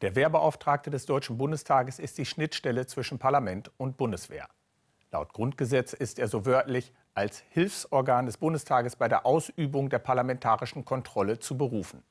Der 0.00 0.16
Wehrbeauftragte 0.16 0.88
des 0.88 1.04
Deutschen 1.04 1.36
Bundestages 1.36 1.98
ist 1.98 2.16
die 2.16 2.24
Schnittstelle 2.24 2.86
zwischen 2.86 3.18
Parlament 3.18 3.70
und 3.76 3.98
Bundeswehr. 3.98 4.48
Laut 5.10 5.34
Grundgesetz 5.34 5.92
ist 5.92 6.18
er 6.18 6.26
so 6.26 6.46
wörtlich 6.46 6.94
als 7.12 7.42
Hilfsorgan 7.50 8.24
des 8.24 8.38
Bundestages 8.38 8.96
bei 8.96 9.08
der 9.08 9.26
Ausübung 9.26 9.90
der 9.90 9.98
parlamentarischen 9.98 10.86
Kontrolle 10.86 11.38
zu 11.38 11.58
berufen. 11.58 12.02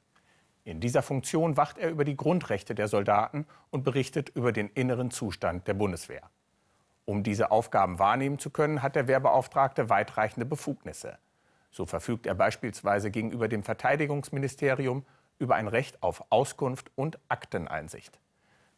In 0.65 0.79
dieser 0.79 1.01
Funktion 1.01 1.57
wacht 1.57 1.79
er 1.79 1.89
über 1.89 2.05
die 2.05 2.15
Grundrechte 2.15 2.75
der 2.75 2.87
Soldaten 2.87 3.47
und 3.71 3.83
berichtet 3.83 4.29
über 4.35 4.51
den 4.51 4.69
inneren 4.69 5.09
Zustand 5.09 5.67
der 5.67 5.73
Bundeswehr. 5.73 6.29
Um 7.05 7.23
diese 7.23 7.49
Aufgaben 7.49 7.97
wahrnehmen 7.97 8.37
zu 8.37 8.51
können, 8.51 8.83
hat 8.83 8.95
der 8.95 9.07
Wehrbeauftragte 9.07 9.89
weitreichende 9.89 10.45
Befugnisse. 10.45 11.17
So 11.71 11.87
verfügt 11.87 12.27
er 12.27 12.35
beispielsweise 12.35 13.09
gegenüber 13.09 13.47
dem 13.47 13.63
Verteidigungsministerium 13.63 15.05
über 15.39 15.55
ein 15.55 15.67
Recht 15.67 16.03
auf 16.03 16.23
Auskunft 16.29 16.91
und 16.95 17.17
Akteneinsicht. 17.29 18.19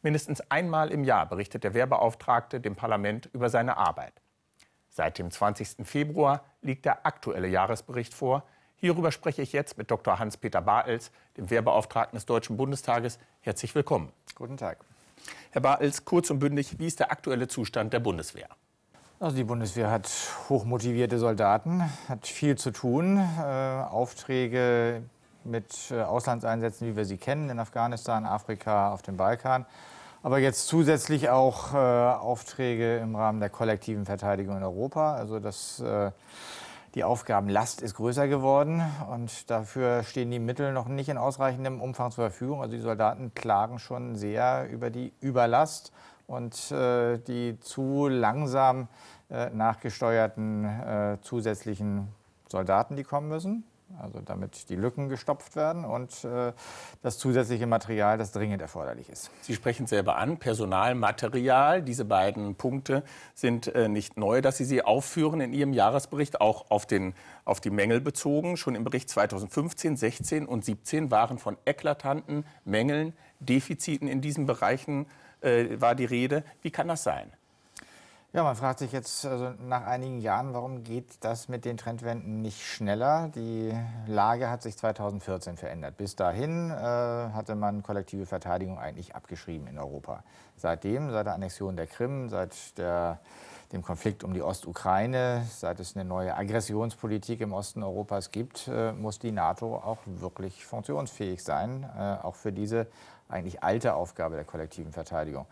Mindestens 0.03 0.41
einmal 0.49 0.91
im 0.91 1.03
Jahr 1.03 1.27
berichtet 1.27 1.63
der 1.63 1.73
Wehrbeauftragte 1.73 2.59
dem 2.59 2.75
Parlament 2.75 3.29
über 3.33 3.49
seine 3.49 3.77
Arbeit. 3.77 4.13
Seit 4.89 5.19
dem 5.19 5.29
20. 5.29 5.85
Februar 5.87 6.43
liegt 6.61 6.85
der 6.85 7.05
aktuelle 7.05 7.47
Jahresbericht 7.47 8.13
vor. 8.13 8.43
Hierüber 8.75 9.11
spreche 9.11 9.41
ich 9.41 9.53
jetzt 9.53 9.77
mit 9.77 9.91
Dr. 9.91 10.17
Hans-Peter 10.17 10.61
Bartels, 10.61 11.11
dem 11.37 11.49
Wehrbeauftragten 11.49 12.17
des 12.17 12.25
Deutschen 12.25 12.57
Bundestages. 12.57 13.19
Herzlich 13.41 13.75
willkommen. 13.75 14.11
Guten 14.35 14.57
Tag. 14.57 14.79
Herr 15.51 15.61
Bartels, 15.61 16.03
kurz 16.03 16.29
und 16.31 16.39
bündig, 16.39 16.79
wie 16.79 16.87
ist 16.87 16.99
der 16.99 17.11
aktuelle 17.11 17.47
Zustand 17.47 17.93
der 17.93 17.99
Bundeswehr? 17.99 18.49
Also 19.19 19.35
die 19.35 19.43
Bundeswehr 19.43 19.91
hat 19.91 20.09
hochmotivierte 20.49 21.19
Soldaten, 21.19 21.83
hat 22.09 22.25
viel 22.25 22.57
zu 22.57 22.71
tun, 22.71 23.17
äh, 23.17 23.41
Aufträge 23.41 25.03
mit 25.43 25.91
äh, 25.91 26.01
Auslandseinsätzen, 26.01 26.87
wie 26.87 26.95
wir 26.95 27.05
sie 27.05 27.17
kennen, 27.17 27.49
in 27.49 27.59
Afghanistan, 27.59 28.25
Afrika, 28.25 28.91
auf 28.93 29.01
dem 29.01 29.17
Balkan. 29.17 29.65
Aber 30.23 30.37
jetzt 30.37 30.67
zusätzlich 30.67 31.29
auch 31.29 31.73
äh, 31.73 31.77
Aufträge 31.77 32.97
im 32.97 33.15
Rahmen 33.15 33.39
der 33.39 33.49
kollektiven 33.49 34.05
Verteidigung 34.05 34.57
in 34.57 34.63
Europa. 34.63 35.15
Also 35.15 35.39
das, 35.39 35.79
äh, 35.79 36.11
die 36.93 37.03
Aufgabenlast 37.03 37.81
ist 37.81 37.95
größer 37.95 38.27
geworden 38.27 38.83
und 39.09 39.49
dafür 39.49 40.03
stehen 40.03 40.29
die 40.29 40.39
Mittel 40.39 40.73
noch 40.73 40.87
nicht 40.87 41.09
in 41.09 41.17
ausreichendem 41.17 41.81
Umfang 41.81 42.11
zur 42.11 42.25
Verfügung. 42.25 42.61
Also 42.61 42.75
die 42.75 42.81
Soldaten 42.81 43.33
klagen 43.33 43.79
schon 43.79 44.15
sehr 44.15 44.69
über 44.69 44.91
die 44.91 45.11
Überlast 45.21 45.91
und 46.27 46.71
äh, 46.71 47.17
die 47.17 47.59
zu 47.59 48.07
langsam 48.07 48.89
äh, 49.31 49.49
nachgesteuerten 49.49 50.65
äh, 50.65 51.17
zusätzlichen 51.21 52.09
Soldaten, 52.47 52.95
die 52.95 53.03
kommen 53.03 53.27
müssen 53.27 53.63
also 53.99 54.19
damit 54.21 54.69
die 54.69 54.75
Lücken 54.75 55.09
gestopft 55.09 55.55
werden 55.55 55.85
und 55.85 56.23
äh, 56.23 56.53
das 57.01 57.17
zusätzliche 57.17 57.67
Material, 57.67 58.17
das 58.17 58.31
dringend 58.31 58.61
erforderlich 58.61 59.09
ist. 59.09 59.31
Sie 59.41 59.53
sprechen 59.53 59.87
selber 59.87 60.17
an, 60.17 60.37
Personalmaterial. 60.37 61.81
Diese 61.81 62.05
beiden 62.05 62.55
Punkte 62.55 63.03
sind 63.33 63.67
äh, 63.67 63.89
nicht 63.89 64.17
neu, 64.17 64.41
dass 64.41 64.57
Sie 64.57 64.65
sie 64.65 64.83
aufführen 64.83 65.41
in 65.41 65.53
Ihrem 65.53 65.73
Jahresbericht, 65.73 66.41
auch 66.41 66.69
auf, 66.69 66.85
den, 66.85 67.13
auf 67.45 67.59
die 67.59 67.69
Mängel 67.69 68.01
bezogen. 68.01 68.57
Schon 68.57 68.75
im 68.75 68.83
Bericht 68.83 69.09
2015, 69.09 69.97
16 69.97 70.45
und 70.45 70.65
17 70.65 71.11
waren 71.11 71.37
von 71.37 71.57
eklatanten 71.65 72.45
Mängeln, 72.65 73.13
Defiziten 73.39 74.07
in 74.07 74.21
diesen 74.21 74.45
Bereichen 74.45 75.07
äh, 75.41 75.81
war 75.81 75.95
die 75.95 76.05
Rede. 76.05 76.43
Wie 76.61 76.71
kann 76.71 76.87
das 76.87 77.03
sein? 77.03 77.31
Ja, 78.33 78.43
man 78.43 78.55
fragt 78.55 78.79
sich 78.79 78.93
jetzt 78.93 79.25
also 79.25 79.51
nach 79.59 79.85
einigen 79.85 80.21
Jahren, 80.21 80.53
warum 80.53 80.85
geht 80.85 81.17
das 81.19 81.49
mit 81.49 81.65
den 81.65 81.75
Trendwenden 81.75 82.41
nicht 82.41 82.65
schneller? 82.65 83.29
Die 83.35 83.77
Lage 84.07 84.49
hat 84.49 84.61
sich 84.61 84.77
2014 84.77 85.57
verändert. 85.57 85.97
Bis 85.97 86.15
dahin 86.15 86.71
äh, 86.71 86.73
hatte 86.73 87.55
man 87.55 87.83
kollektive 87.83 88.25
Verteidigung 88.25 88.79
eigentlich 88.79 89.15
abgeschrieben 89.15 89.67
in 89.67 89.77
Europa. 89.77 90.23
Seitdem, 90.55 91.11
seit 91.11 91.25
der 91.25 91.33
Annexion 91.33 91.75
der 91.75 91.87
Krim, 91.87 92.29
seit 92.29 92.77
der, 92.77 93.19
dem 93.73 93.81
Konflikt 93.81 94.23
um 94.23 94.33
die 94.33 94.41
Ostukraine, 94.41 95.45
seit 95.49 95.81
es 95.81 95.97
eine 95.97 96.05
neue 96.05 96.33
Aggressionspolitik 96.33 97.41
im 97.41 97.51
Osten 97.51 97.83
Europas 97.83 98.31
gibt, 98.31 98.69
äh, 98.69 98.93
muss 98.93 99.19
die 99.19 99.33
NATO 99.33 99.75
auch 99.75 99.99
wirklich 100.05 100.65
funktionsfähig 100.65 101.43
sein, 101.43 101.83
äh, 101.83 102.25
auch 102.25 102.35
für 102.35 102.53
diese 102.53 102.87
eigentlich 103.27 103.61
alte 103.61 103.93
Aufgabe 103.93 104.35
der 104.35 104.45
kollektiven 104.45 104.93
Verteidigung. 104.93 105.47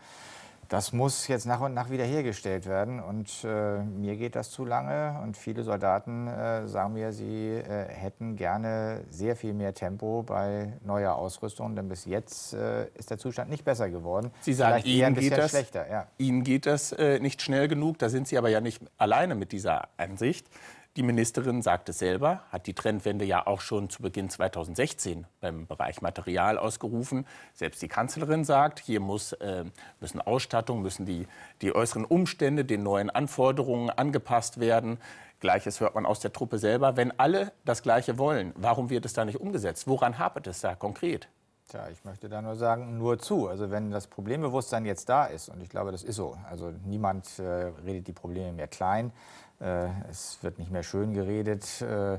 Das 0.70 0.92
muss 0.92 1.26
jetzt 1.26 1.46
nach 1.46 1.60
und 1.62 1.74
nach 1.74 1.90
wiederhergestellt 1.90 2.64
werden. 2.64 3.00
Und 3.00 3.28
äh, 3.42 3.82
mir 3.82 4.16
geht 4.16 4.36
das 4.36 4.52
zu 4.52 4.64
lange. 4.64 5.20
Und 5.20 5.36
viele 5.36 5.64
Soldaten 5.64 6.28
äh, 6.28 6.68
sagen 6.68 6.94
mir, 6.94 7.12
sie 7.12 7.48
äh, 7.48 7.88
hätten 7.88 8.36
gerne 8.36 9.02
sehr 9.10 9.34
viel 9.34 9.52
mehr 9.52 9.74
Tempo 9.74 10.22
bei 10.22 10.74
neuer 10.84 11.16
Ausrüstung. 11.16 11.74
Denn 11.74 11.88
bis 11.88 12.04
jetzt 12.04 12.54
äh, 12.54 12.86
ist 12.94 13.10
der 13.10 13.18
Zustand 13.18 13.50
nicht 13.50 13.64
besser 13.64 13.90
geworden. 13.90 14.30
Sie 14.42 14.52
sagen, 14.52 14.84
Ihnen 14.84 15.16
geht, 15.16 15.36
das, 15.36 15.52
ja. 15.74 16.06
Ihnen 16.18 16.44
geht 16.44 16.66
das 16.66 16.92
äh, 16.92 17.18
nicht 17.18 17.42
schnell 17.42 17.66
genug. 17.66 17.98
Da 17.98 18.08
sind 18.08 18.28
Sie 18.28 18.38
aber 18.38 18.48
ja 18.48 18.60
nicht 18.60 18.80
alleine 18.96 19.34
mit 19.34 19.50
dieser 19.50 19.88
Ansicht. 19.96 20.46
Die 20.96 21.04
Ministerin 21.04 21.62
sagt 21.62 21.88
es 21.88 22.00
selber, 22.00 22.42
hat 22.50 22.66
die 22.66 22.74
Trendwende 22.74 23.24
ja 23.24 23.46
auch 23.46 23.60
schon 23.60 23.90
zu 23.90 24.02
Beginn 24.02 24.28
2016 24.28 25.24
beim 25.40 25.68
Bereich 25.68 26.02
Material 26.02 26.58
ausgerufen. 26.58 27.28
Selbst 27.54 27.80
die 27.80 27.86
Kanzlerin 27.86 28.44
sagt, 28.44 28.80
hier 28.80 28.98
muss, 28.98 29.32
äh, 29.34 29.66
müssen 30.00 30.20
Ausstattung, 30.20 30.82
müssen 30.82 31.06
die, 31.06 31.28
die 31.62 31.72
äußeren 31.72 32.04
Umstände 32.04 32.64
den 32.64 32.82
neuen 32.82 33.08
Anforderungen 33.08 33.90
angepasst 33.90 34.58
werden. 34.58 34.98
Gleiches 35.38 35.78
hört 35.78 35.94
man 35.94 36.06
aus 36.06 36.18
der 36.18 36.32
Truppe 36.32 36.58
selber. 36.58 36.96
Wenn 36.96 37.16
alle 37.20 37.52
das 37.64 37.82
Gleiche 37.82 38.18
wollen, 38.18 38.52
warum 38.56 38.90
wird 38.90 39.04
es 39.04 39.12
da 39.12 39.24
nicht 39.24 39.40
umgesetzt? 39.40 39.86
Woran 39.86 40.18
hapert 40.18 40.48
es 40.48 40.60
da 40.60 40.74
konkret? 40.74 41.28
Tja, 41.68 41.88
ich 41.88 42.04
möchte 42.04 42.28
da 42.28 42.42
nur 42.42 42.56
sagen, 42.56 42.98
nur 42.98 43.20
zu. 43.20 43.46
Also 43.46 43.70
wenn 43.70 43.92
das 43.92 44.08
Problembewusstsein 44.08 44.84
jetzt 44.84 45.08
da 45.08 45.26
ist, 45.26 45.50
und 45.50 45.62
ich 45.62 45.68
glaube, 45.68 45.92
das 45.92 46.02
ist 46.02 46.16
so, 46.16 46.36
also 46.50 46.72
niemand 46.84 47.38
äh, 47.38 47.42
redet 47.84 48.08
die 48.08 48.12
Probleme 48.12 48.52
mehr 48.52 48.66
klein, 48.66 49.12
es 49.60 50.38
wird 50.42 50.58
nicht 50.58 50.70
mehr 50.70 50.82
schön 50.82 51.12
geredet, 51.12 51.82
äh, 51.82 52.18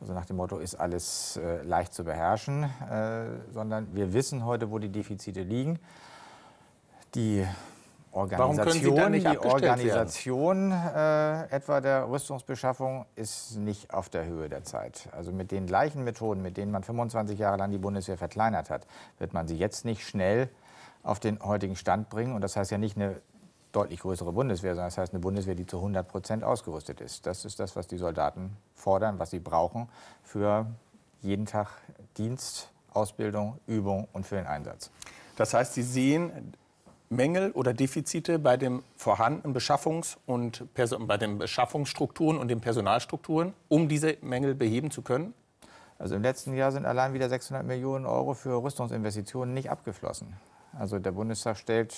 also 0.00 0.14
nach 0.14 0.24
dem 0.24 0.36
Motto, 0.36 0.58
ist 0.58 0.74
alles 0.76 1.36
äh, 1.36 1.62
leicht 1.62 1.92
zu 1.92 2.04
beherrschen, 2.04 2.68
sondern 3.52 3.94
wir 3.94 4.12
wissen 4.12 4.44
heute, 4.44 4.70
wo 4.70 4.78
die 4.78 4.88
Defizite 4.88 5.42
liegen. 5.42 5.78
Die 7.14 7.46
Organisation, 8.12 9.12
die 9.12 9.38
Organisation 9.38 10.72
äh, 10.72 11.44
etwa 11.50 11.80
der 11.80 12.08
Rüstungsbeschaffung 12.08 13.06
ist 13.14 13.56
nicht 13.56 13.94
auf 13.94 14.08
der 14.08 14.24
Höhe 14.26 14.48
der 14.48 14.64
Zeit. 14.64 15.08
Also 15.12 15.30
mit 15.30 15.52
den 15.52 15.66
gleichen 15.66 16.02
Methoden, 16.02 16.42
mit 16.42 16.56
denen 16.56 16.72
man 16.72 16.82
25 16.82 17.38
Jahre 17.38 17.56
lang 17.58 17.70
die 17.70 17.78
Bundeswehr 17.78 18.18
verkleinert 18.18 18.68
hat, 18.68 18.86
wird 19.18 19.32
man 19.32 19.46
sie 19.46 19.56
jetzt 19.56 19.84
nicht 19.84 20.04
schnell 20.04 20.48
auf 21.04 21.20
den 21.20 21.40
heutigen 21.40 21.76
Stand 21.76 22.10
bringen. 22.10 22.34
Und 22.34 22.40
das 22.40 22.56
heißt 22.56 22.72
ja 22.72 22.78
nicht 22.78 22.96
eine 22.96 23.20
deutlich 23.72 24.00
größere 24.00 24.32
Bundeswehr, 24.32 24.74
sondern 24.74 24.88
das 24.88 24.98
heißt 24.98 25.12
eine 25.12 25.20
Bundeswehr, 25.20 25.54
die 25.54 25.66
zu 25.66 25.76
100 25.76 26.08
Prozent 26.08 26.44
ausgerüstet 26.44 27.00
ist. 27.00 27.26
Das 27.26 27.44
ist 27.44 27.60
das, 27.60 27.76
was 27.76 27.86
die 27.86 27.96
Soldaten 27.96 28.56
fordern, 28.74 29.18
was 29.18 29.30
sie 29.30 29.38
brauchen 29.38 29.88
für 30.22 30.66
jeden 31.22 31.46
Tag 31.46 31.68
Dienst, 32.16 32.70
Ausbildung, 32.92 33.58
Übung 33.66 34.08
und 34.12 34.26
für 34.26 34.36
den 34.36 34.46
Einsatz. 34.46 34.90
Das 35.36 35.54
heißt, 35.54 35.74
Sie 35.74 35.82
sehen 35.82 36.54
Mängel 37.08 37.50
oder 37.52 37.74
Defizite 37.74 38.38
bei 38.38 38.56
den 38.56 38.82
vorhandenen 38.96 39.54
Beschaffungs- 39.56 40.16
und 40.26 40.64
bei 40.74 41.16
den 41.16 41.38
Beschaffungsstrukturen 41.38 42.38
und 42.38 42.48
den 42.48 42.60
Personalstrukturen, 42.60 43.52
um 43.68 43.88
diese 43.88 44.16
Mängel 44.22 44.54
beheben 44.54 44.90
zu 44.90 45.02
können? 45.02 45.34
Also 45.98 46.14
im 46.14 46.22
letzten 46.22 46.54
Jahr 46.54 46.72
sind 46.72 46.86
allein 46.86 47.12
wieder 47.12 47.28
600 47.28 47.66
Millionen 47.66 48.06
Euro 48.06 48.34
für 48.34 48.62
Rüstungsinvestitionen 48.62 49.52
nicht 49.52 49.70
abgeflossen. 49.70 50.34
Also 50.78 50.98
der 50.98 51.12
Bundestag 51.12 51.58
stellt 51.58 51.96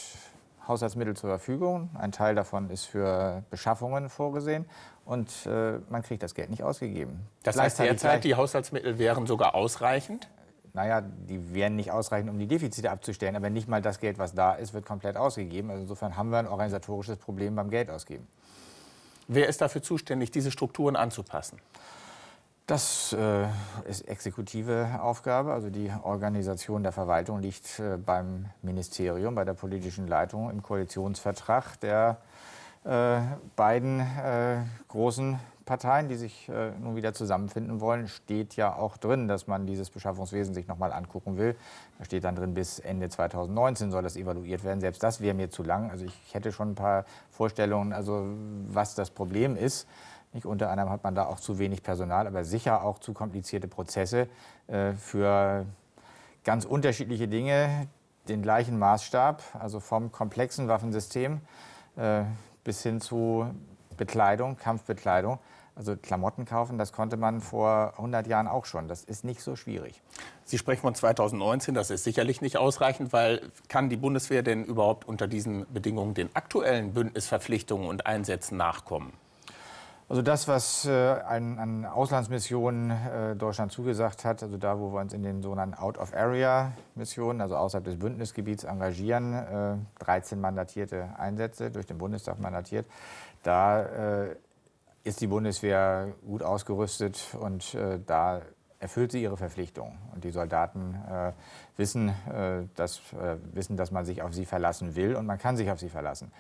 Haushaltsmittel 0.69 1.17
zur 1.17 1.31
Verfügung. 1.31 1.91
Ein 1.95 2.13
Teil 2.13 2.35
davon 2.35 2.71
ist 2.71 2.85
für 2.85 3.43
Beschaffungen 3.51 4.09
vorgesehen 4.09 4.67
und 5.05 5.31
äh, 5.47 5.79
man 5.89 6.03
kriegt 6.03 6.23
das 6.23 6.35
Geld 6.35 6.51
nicht 6.51 6.63
ausgegeben. 6.63 7.27
Das 7.43 7.59
heißt 7.59 7.81
derzeit, 7.81 8.25
die 8.25 8.35
Haushaltsmittel 8.35 8.99
wären 8.99 9.27
sogar 9.27 9.55
ausreichend? 9.55 10.29
Naja, 10.75 11.03
die 11.03 11.53
wären 11.53 11.77
nicht 11.77 11.91
ausreichend, 11.91 12.31
um 12.31 12.39
die 12.39 12.47
Defizite 12.47 12.91
abzustellen, 12.91 13.37
aber 13.37 13.51
nicht 13.51 13.69
mal 13.69 13.83
das 13.83 14.01
Geld, 14.01 14.19
was 14.19 14.35
da 14.35 14.55
ist, 14.55 14.73
wird 14.73 14.87
komplett 14.87 15.17
ausgegeben. 15.17 15.71
Also 15.71 15.83
insofern 15.83 16.17
haben 16.17 16.31
wir 16.31 16.39
ein 16.39 16.47
organisatorisches 16.47 17.19
Problem 17.19 17.55
beim 17.55 17.69
Geldausgeben. 17.69 18.27
Wer 19.29 19.49
ist 19.49 19.61
dafür 19.61 19.83
zuständig, 19.83 20.31
diese 20.31 20.51
Strukturen 20.51 20.97
anzupassen? 20.97 21.59
Das 22.67 23.13
äh, 23.13 23.47
ist 23.89 24.09
exekutive 24.09 25.01
Aufgabe. 25.03 25.53
Also 25.53 25.69
die 25.69 25.91
Organisation 26.05 26.85
der 26.85 26.93
Verwaltung 26.93 27.41
liegt 27.41 27.81
äh, 27.81 27.97
beim 27.97 28.47
Ministerium, 28.63 29.35
bei 29.35 29.45
der 29.45 29.55
politischen 29.55 30.07
Leitung 30.07 30.49
im 30.49 30.63
Koalitionsvertrag 30.63 31.81
der 31.81 32.19
äh, 32.85 33.21
beiden 33.57 34.01
äh, 34.01 34.59
großen 34.87 35.41
Parteien, 35.65 36.09
die 36.09 36.15
sich 36.17 36.49
äh, 36.49 36.71
nun 36.81 36.97
wieder 36.97 37.15
zusammenfinden 37.15 37.81
wollen, 37.81 38.07
steht 38.09 38.57
ja 38.57 38.75
auch 38.75 38.97
drin, 38.97 39.27
dass 39.27 39.47
man 39.47 39.67
dieses 39.67 39.91
Beschaffungswesen 39.91 40.55
sich 40.55 40.69
noch 40.69 40.79
mal 40.79 40.93
angucken 40.93 41.39
will. 41.39 41.57
Da 41.99 42.05
steht 42.05 42.25
dann 42.25 42.37
drin, 42.37 42.55
bis 42.55 42.79
Ende 42.79 43.09
2019 43.09 43.91
soll 43.91 44.03
das 44.03 44.17
evaluiert 44.17 44.63
werden. 44.65 44.81
Selbst 44.81 45.03
das 45.03 45.21
wäre 45.21 45.35
mir 45.35 45.51
zu 45.51 45.63
lang. 45.63 45.91
Also 45.91 46.05
ich 46.05 46.15
hätte 46.33 46.53
schon 46.53 46.73
ein 46.73 46.75
paar 46.75 47.05
Vorstellungen, 47.31 47.93
also 47.93 48.27
was 48.69 48.95
das 48.95 49.11
Problem 49.11 49.57
ist. 49.57 49.87
Nicht? 50.33 50.47
Unter 50.47 50.71
anderem 50.71 50.91
hat 50.91 51.05
man 51.05 51.15
da 51.15 51.27
auch 51.27 51.41
zu 51.41 51.59
wenig 51.59 51.83
Personal, 51.83 52.27
aber 52.27 52.45
sicher 52.45 52.85
auch 52.85 52.99
zu 52.99 53.13
komplizierte 53.13 53.69
Prozesse 53.69 54.29
äh, 54.67 54.93
für 54.93 55.67
ganz 56.45 56.65
unterschiedliche 56.65 57.29
Dinge, 57.29 57.89
den 58.29 58.43
gleichen 58.43 58.79
Maßstab, 58.79 59.43
also 59.59 59.81
vom 59.81 60.13
komplexen 60.13 60.69
Waffensystem 60.69 61.41
äh, 61.97 62.23
bis 62.65 62.83
hin 62.83 63.01
zu 63.01 63.47
Bekleidung, 63.97 64.57
Kampfbekleidung. 64.57 65.39
Also 65.75 65.97
Klamotten 65.97 66.45
kaufen, 66.45 66.77
das 66.77 66.93
konnte 66.93 67.17
man 67.17 67.41
vor 67.41 67.95
100 67.97 68.27
Jahren 68.27 68.47
auch 68.47 68.67
schon. 68.67 68.89
Das 68.89 69.05
ist 69.05 69.25
nicht 69.25 69.41
so 69.41 69.57
schwierig. 69.57 70.03
Sie 70.45 70.59
sprechen 70.59 70.83
von 70.83 70.95
2019, 70.95 71.75
das 71.75 71.91
ist 71.91 72.05
sicherlich 72.05 72.43
nicht 72.43 72.59
ausreichend, 72.59 73.15
weil 73.15 73.51
kann 73.69 73.89
die 73.89 73.97
Bundeswehr 73.97 74.43
denn 74.43 74.67
überhaupt 74.67 75.09
unter 75.09 75.27
diesen 75.27 75.67
Bedingungen 75.73 76.13
den 76.13 76.29
aktuellen 76.37 76.93
Bündnisverpflichtungen 76.93 77.89
und 77.89 78.05
Einsätzen 78.05 78.59
nachkommen? 78.59 79.15
Also 80.13 80.21
das, 80.21 80.47
was 80.47 80.85
äh, 80.85 80.91
an, 80.91 81.59
an, 81.59 81.87
Auslandsmissionen 81.87 82.91
äh, 82.91 83.35
Deutschland 83.35 83.73
zugesagt 83.73 84.27
hat, 84.27 84.43
also 84.43 84.59
da, 84.59 84.79
wo 84.79 84.93
wir 84.93 85.01
uns 85.01 85.15
in 85.15 85.23
den 85.23 85.41
sogenannten 85.41 85.73
Out-of-Area-Missionen, 85.73 87.41
also 87.41 87.57
außerhalb 87.57 87.83
des 87.83 87.99
Bündnisgebiets 87.99 88.65
engagieren, 88.65 89.33
äh, 89.33 90.05
13 90.05 90.39
mandatierte 90.39 91.09
Einsätze, 91.17 91.71
durch 91.71 91.87
den 91.87 91.97
Bundestag 91.97 92.39
mandatiert, 92.41 92.85
da 93.43 94.25
äh, 94.25 94.37
ist 95.03 95.23
die 95.23 95.29
Bundeswehr 95.29 96.09
gut 96.27 96.43
ausgerüstet 96.43 97.35
und 97.41 97.73
äh, 97.73 97.99
da 98.05 98.43
erfüllt 98.81 99.13
sie 99.13 99.23
ihre 99.23 99.39
Verpflichtungen. 99.39 99.97
Und 100.13 100.25
die 100.25 100.31
Soldaten 100.31 100.95
äh, 101.11 101.33
wissen, 101.79 102.11
äh, 102.11 102.65
dass, 102.77 102.99
äh, 103.15 103.39
wissen, 103.55 103.79
dass 103.79 103.91
man 103.91 104.05
sich 104.05 104.21
auf 104.21 104.35
sie 104.35 104.45
verlassen 104.45 104.95
will 104.95 105.17
und 105.17 105.25
man 105.25 105.39
kann 105.39 105.57
sich 105.57 105.71
auf 105.71 105.81
sie 105.81 105.89
verlassen. 105.89 106.31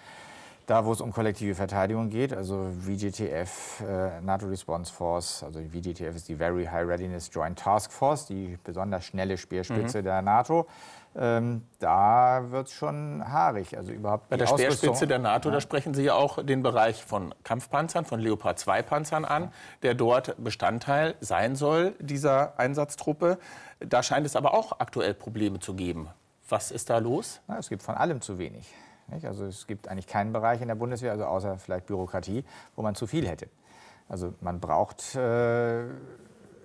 Da, 0.67 0.85
wo 0.85 0.93
es 0.93 1.00
um 1.00 1.12
kollektive 1.12 1.55
Verteidigung 1.55 2.09
geht, 2.09 2.32
also 2.32 2.70
VGTF, 2.81 3.81
äh, 3.81 4.20
NATO 4.20 4.47
Response 4.47 4.93
Force, 4.93 5.43
also 5.43 5.61
VGTF 5.61 6.14
ist 6.14 6.29
die 6.29 6.37
Very 6.37 6.67
High 6.67 6.87
Readiness 6.87 7.31
Joint 7.32 7.59
Task 7.59 7.91
Force, 7.91 8.26
die 8.26 8.56
besonders 8.62 9.05
schnelle 9.05 9.37
Speerspitze 9.37 9.99
mhm. 9.99 10.05
der 10.05 10.23
NATO. 10.23 10.67
Ähm, 11.14 11.67
da 11.79 12.44
wird 12.50 12.69
es 12.69 12.75
schon 12.75 13.23
haarig. 13.26 13.76
Also 13.76 13.93
überhaupt 13.93 14.31
Bei 14.31 14.37
der 14.37 14.47
Speerspitze 14.47 15.06
der 15.06 15.19
NATO, 15.19 15.49
ja. 15.49 15.56
da 15.56 15.61
sprechen 15.61 15.94
Sie 15.94 16.05
ja 16.05 16.14
auch 16.14 16.43
den 16.43 16.62
Bereich 16.62 17.05
von 17.05 17.35
Kampfpanzern, 17.44 18.05
von 18.05 18.20
Leopard 18.20 18.58
2 18.58 18.82
Panzern 18.82 19.25
an, 19.25 19.53
der 19.82 19.94
dort 19.94 20.43
Bestandteil 20.43 21.17
sein 21.20 21.55
soll, 21.56 21.94
dieser 21.99 22.58
Einsatztruppe. 22.58 23.38
Da 23.81 24.03
scheint 24.03 24.26
es 24.26 24.37
aber 24.37 24.55
auch 24.55 24.79
aktuell 24.79 25.12
Probleme 25.12 25.58
zu 25.58 25.75
geben. 25.75 26.08
Was 26.49 26.70
ist 26.70 26.88
da 26.88 26.99
los? 26.99 27.41
Na, 27.47 27.58
es 27.58 27.69
gibt 27.69 27.82
von 27.82 27.94
allem 27.94 28.20
zu 28.20 28.38
wenig. 28.38 28.73
Nicht? 29.08 29.26
Also 29.26 29.44
es 29.46 29.66
gibt 29.66 29.88
eigentlich 29.88 30.06
keinen 30.06 30.32
Bereich 30.32 30.60
in 30.60 30.69
der 30.69 30.75
Bundeswehr, 30.75 31.12
also 31.12 31.25
außer 31.25 31.58
vielleicht 31.58 31.87
Bürokratie, 31.87 32.44
wo 32.76 32.82
man 32.82 32.94
zu 32.94 33.06
viel 33.06 33.28
hätte. 33.28 33.49
Also 34.08 34.34
man 34.40 34.60
braucht 34.60 35.14
äh, 35.14 35.84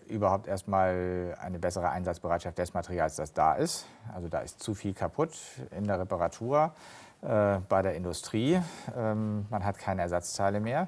überhaupt 0.07 0.47
erstmal 0.47 1.35
eine 1.39 1.59
bessere 1.59 1.89
Einsatzbereitschaft 1.89 2.57
des 2.57 2.73
Materials, 2.73 3.15
das 3.15 3.33
da 3.33 3.53
ist. 3.53 3.85
Also 4.13 4.27
da 4.27 4.39
ist 4.39 4.61
zu 4.61 4.73
viel 4.73 4.93
kaputt 4.93 5.31
in 5.71 5.85
der 5.85 5.99
Reparatur, 5.99 6.73
äh, 7.21 7.59
bei 7.67 7.81
der 7.81 7.95
Industrie. 7.95 8.61
Ähm, 8.95 9.45
man 9.49 9.65
hat 9.65 9.77
keine 9.77 10.01
Ersatzteile 10.01 10.59
mehr. 10.59 10.87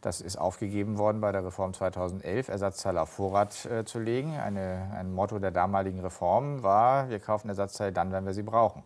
Das 0.00 0.20
ist 0.20 0.36
aufgegeben 0.36 0.98
worden 0.98 1.22
bei 1.22 1.32
der 1.32 1.46
Reform 1.46 1.72
2011, 1.72 2.50
Ersatzteile 2.50 3.00
auf 3.00 3.08
Vorrat 3.08 3.64
äh, 3.64 3.84
zu 3.86 3.98
legen. 3.98 4.36
Eine, 4.38 4.90
ein 4.94 5.14
Motto 5.14 5.38
der 5.38 5.50
damaligen 5.50 6.00
Reform 6.00 6.62
war, 6.62 7.08
wir 7.08 7.20
kaufen 7.20 7.48
Ersatzteile 7.48 7.92
dann, 7.92 8.12
wenn 8.12 8.26
wir 8.26 8.34
sie 8.34 8.42
brauchen. 8.42 8.82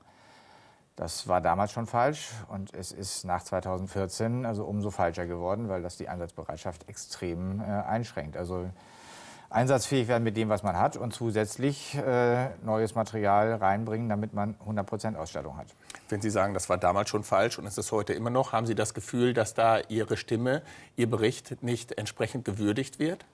Das 0.99 1.29
war 1.29 1.41
damals 1.41 1.71
schon 1.71 1.87
falsch 1.87 2.33
und 2.49 2.75
es 2.75 2.91
ist 2.91 3.25
nach 3.25 3.45
2014 3.45 4.45
also 4.45 4.65
umso 4.65 4.91
falscher 4.91 5.27
geworden, 5.27 5.69
weil 5.69 5.81
das 5.81 5.97
die 5.97 6.09
Einsatzbereitschaft 6.09 6.89
extrem 6.89 7.61
äh, 7.61 7.63
einschränkt. 7.63 8.37
Also 8.37 8.69
einsatzfähig 9.49 10.09
werden 10.09 10.25
mit 10.25 10.37
dem, 10.37 10.49
was 10.49 10.65
man 10.65 10.77
hat 10.77 10.97
und 10.97 11.15
zusätzlich 11.15 11.95
äh, 11.95 12.49
neues 12.65 12.97
Material 12.97 13.55
reinbringen, 13.55 14.09
damit 14.09 14.35
man 14.35 14.57
100% 14.67 15.15
Ausstattung 15.15 15.57
hat. 15.57 15.69
Wenn 16.09 16.21
Sie 16.21 16.31
sagen, 16.31 16.53
das 16.53 16.69
war 16.69 16.79
damals 16.79 17.11
schon 17.11 17.23
falsch 17.23 17.61
und 17.61 17.67
es 17.67 17.79
ist 17.79 17.93
heute 17.93 18.13
immer 18.13 18.31
noch, 18.31 18.53
haben 18.53 18.67
Sie 18.67 18.75
das 18.75 18.93
Gefühl, 18.93 19.35
dass 19.35 19.55
da 19.55 19.79
Ihre 19.89 20.17
Stimme, 20.17 20.63
Ihr 20.97 21.09
Bericht 21.09 21.63
nicht 21.63 21.97
entsprechend 21.97 22.45
gewürdigt 22.45 22.99
wird? 22.99 23.25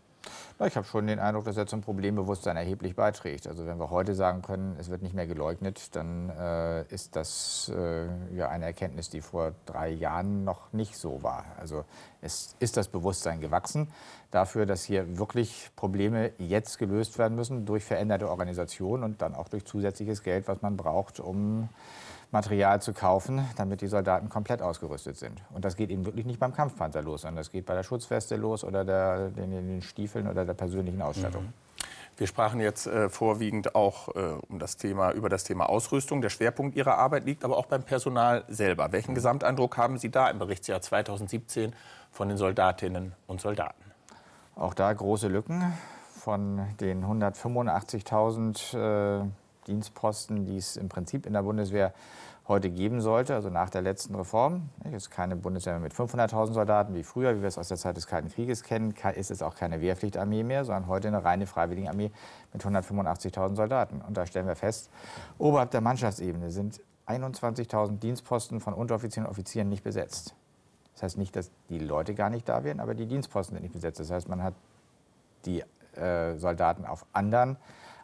Ich 0.66 0.76
habe 0.76 0.86
schon 0.86 1.08
den 1.08 1.18
Eindruck, 1.18 1.44
dass 1.44 1.56
er 1.56 1.66
zum 1.66 1.80
Problembewusstsein 1.80 2.56
erheblich 2.56 2.94
beiträgt. 2.94 3.48
Also 3.48 3.66
wenn 3.66 3.78
wir 3.78 3.90
heute 3.90 4.14
sagen 4.14 4.40
können, 4.40 4.76
es 4.78 4.88
wird 4.88 5.02
nicht 5.02 5.14
mehr 5.14 5.26
geleugnet, 5.26 5.94
dann 5.96 6.30
äh, 6.30 6.84
ist 6.84 7.16
das 7.16 7.72
äh, 7.74 8.06
ja 8.34 8.48
eine 8.48 8.64
Erkenntnis, 8.64 9.10
die 9.10 9.20
vor 9.20 9.52
drei 9.66 9.90
Jahren 9.90 10.44
noch 10.44 10.72
nicht 10.72 10.96
so 10.96 11.22
war. 11.24 11.44
Also 11.58 11.84
es 12.22 12.54
ist 12.60 12.76
das 12.76 12.88
Bewusstsein 12.88 13.40
gewachsen 13.40 13.88
dafür, 14.30 14.64
dass 14.64 14.84
hier 14.84 15.18
wirklich 15.18 15.70
Probleme 15.76 16.32
jetzt 16.38 16.78
gelöst 16.78 17.18
werden 17.18 17.34
müssen 17.34 17.66
durch 17.66 17.84
veränderte 17.84 18.30
Organisationen 18.30 19.02
und 19.02 19.22
dann 19.22 19.34
auch 19.34 19.48
durch 19.48 19.64
zusätzliches 19.64 20.22
Geld, 20.22 20.48
was 20.48 20.62
man 20.62 20.76
braucht, 20.76 21.20
um 21.20 21.68
Material 22.34 22.82
zu 22.82 22.92
kaufen, 22.92 23.48
damit 23.56 23.80
die 23.80 23.86
Soldaten 23.86 24.28
komplett 24.28 24.60
ausgerüstet 24.60 25.16
sind. 25.16 25.40
Und 25.54 25.64
das 25.64 25.76
geht 25.76 25.90
eben 25.90 26.04
wirklich 26.04 26.26
nicht 26.26 26.38
beim 26.38 26.52
Kampfpanzer 26.52 27.00
los, 27.00 27.22
sondern 27.22 27.36
das 27.36 27.50
geht 27.50 27.64
bei 27.64 27.74
der 27.74 27.82
Schutzweste 27.82 28.36
los 28.36 28.62
oder 28.62 28.84
der, 28.84 29.30
den, 29.30 29.52
den 29.52 29.80
Stiefeln 29.80 30.28
oder 30.28 30.44
der 30.44 30.52
persönlichen 30.52 31.00
Ausstattung. 31.00 31.44
Mhm. 31.44 31.52
Wir 32.16 32.28
sprachen 32.28 32.60
jetzt 32.60 32.86
äh, 32.86 33.08
vorwiegend 33.08 33.74
auch 33.74 34.14
äh, 34.14 34.20
um 34.48 34.58
das 34.58 34.76
Thema, 34.76 35.12
über 35.12 35.28
das 35.28 35.44
Thema 35.44 35.68
Ausrüstung. 35.68 36.20
Der 36.20 36.28
Schwerpunkt 36.28 36.76
Ihrer 36.76 36.98
Arbeit 36.98 37.24
liegt 37.24 37.44
aber 37.44 37.56
auch 37.56 37.66
beim 37.66 37.82
Personal 37.82 38.44
selber. 38.48 38.92
Welchen 38.92 39.12
mhm. 39.12 39.16
Gesamteindruck 39.16 39.76
haben 39.76 39.98
Sie 39.98 40.10
da 40.10 40.28
im 40.28 40.38
Berichtsjahr 40.38 40.80
2017 40.80 41.74
von 42.12 42.28
den 42.28 42.36
Soldatinnen 42.36 43.14
und 43.26 43.40
Soldaten? 43.40 43.82
Auch 44.54 44.74
da 44.74 44.92
große 44.92 45.28
Lücken. 45.28 45.72
Von 46.20 46.60
den 46.80 47.04
185.000 47.04 49.22
äh, 49.22 49.26
Dienstposten, 49.66 50.46
die 50.46 50.56
es 50.56 50.76
im 50.76 50.88
Prinzip 50.88 51.26
in 51.26 51.32
der 51.32 51.42
Bundeswehr 51.42 51.92
heute 52.46 52.70
geben 52.70 53.00
sollte, 53.00 53.34
also 53.34 53.48
nach 53.48 53.70
der 53.70 53.82
letzten 53.82 54.14
Reform. 54.14 54.68
Ist 54.92 55.10
keine 55.10 55.34
Bundeswehr 55.36 55.78
mit 55.78 55.94
500.000 55.94 56.52
Soldaten 56.52 56.94
wie 56.94 57.02
früher, 57.02 57.36
wie 57.36 57.40
wir 57.40 57.48
es 57.48 57.56
aus 57.56 57.68
der 57.68 57.78
Zeit 57.78 57.96
des 57.96 58.06
Kalten 58.06 58.28
Krieges 58.28 58.62
kennen, 58.62 58.94
ist 59.14 59.30
es 59.30 59.42
auch 59.42 59.54
keine 59.54 59.80
Wehrpflichtarmee 59.80 60.42
mehr, 60.42 60.64
sondern 60.64 60.86
heute 60.86 61.08
eine 61.08 61.24
reine 61.24 61.46
Freiwilligenarmee 61.46 62.10
mit 62.52 62.62
185.000 62.62 63.56
Soldaten. 63.56 64.02
Und 64.02 64.16
da 64.16 64.26
stellen 64.26 64.46
wir 64.46 64.56
fest, 64.56 64.90
oberhalb 65.38 65.70
der 65.70 65.80
Mannschaftsebene 65.80 66.50
sind 66.50 66.80
21.000 67.06 67.98
Dienstposten 67.98 68.60
von 68.60 68.74
Unteroffizieren 68.74 69.26
und 69.26 69.30
Offizieren 69.30 69.68
nicht 69.68 69.82
besetzt. 69.82 70.34
Das 70.94 71.02
heißt 71.02 71.18
nicht, 71.18 71.34
dass 71.34 71.50
die 71.68 71.78
Leute 71.78 72.14
gar 72.14 72.30
nicht 72.30 72.48
da 72.48 72.62
wären, 72.62 72.80
aber 72.80 72.94
die 72.94 73.06
Dienstposten 73.06 73.56
sind 73.56 73.62
nicht 73.62 73.74
besetzt. 73.74 74.00
Das 74.00 74.10
heißt, 74.10 74.28
man 74.28 74.42
hat 74.42 74.54
die 75.44 75.62
äh, 75.96 76.36
Soldaten 76.36 76.84
auf 76.84 77.04
anderen 77.12 77.56